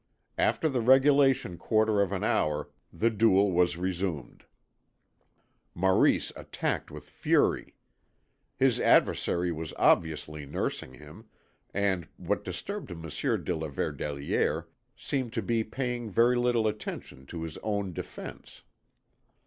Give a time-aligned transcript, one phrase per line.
[0.39, 4.45] After the regulation quarter of an hour the duel was resumed.
[5.75, 7.75] Maurice attacked with fury.
[8.57, 11.27] His adversary was obviously nursing him,
[11.71, 17.43] and, what disturbed Monsieur de la Verdelière, seemed to be paying very little attention to
[17.43, 18.63] his own defence.